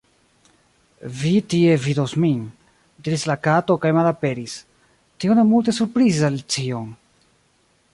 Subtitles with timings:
[1.19, 2.41] "Vi tie vidos min,"
[3.09, 4.57] diris la Kato kaj malaperis!
[5.23, 6.91] Tio ne multe surprizis Alicion.